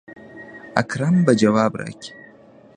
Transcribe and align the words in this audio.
اکرم 0.81 1.15
به 1.25 1.33
جواب 1.41 1.73
راکي. 1.79 2.11